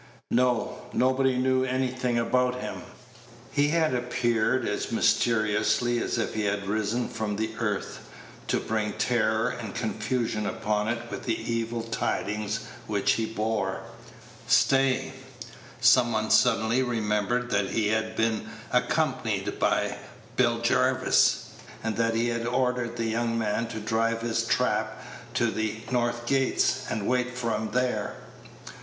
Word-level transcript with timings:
No; 0.31 0.85
nobody 0.93 1.37
knew 1.37 1.63
anything 1.63 2.17
about 2.17 2.59
him. 2.59 2.81
He 3.51 3.67
had 3.67 3.93
appeared 3.93 4.67
as 4.67 4.91
mysteriously 4.91 5.99
as 6.01 6.17
if 6.17 6.33
he 6.33 6.45
had 6.45 6.65
risen 6.65 7.07
from 7.07 7.35
the 7.35 7.51
earth, 7.59 8.09
to 8.47 8.59
bring 8.59 8.93
terror 8.93 9.49
and 9.49 9.75
confusion 9.75 10.47
upon 10.47 10.87
it 10.87 11.11
with 11.11 11.25
the 11.25 11.39
evil 11.39 11.83
tidings 11.83 12.61
which 12.87 13.11
he 13.11 13.27
bore. 13.27 13.81
Stay! 14.47 15.13
some 15.79 16.11
one 16.11 16.31
suddenly 16.31 16.81
remembered 16.81 17.51
that 17.51 17.69
he 17.69 17.89
had 17.89 18.15
been 18.15 18.49
accompanied 18.71 19.59
by 19.59 19.97
Bill 20.35 20.61
Jarvis, 20.61 21.51
the 21.83 21.91
young 21.91 21.93
man 21.93 21.95
from 21.95 21.95
the 21.95 22.01
Reindeer, 22.01 22.07
and 22.07 22.15
that 22.15 22.15
he 22.17 22.27
had 22.29 22.47
ordered 22.47 22.97
the 22.97 23.05
young 23.05 23.37
man 23.37 23.67
to 23.67 23.79
drive 23.79 24.23
his 24.23 24.41
Page 24.45 24.57
130 24.57 24.57
trap 24.57 25.01
to 25.35 25.51
the 25.51 25.79
north 25.91 26.25
gates, 26.25 26.87
and 26.89 27.05
wait 27.07 27.37
for 27.37 27.51
him 27.55 27.69
there. 27.69 28.15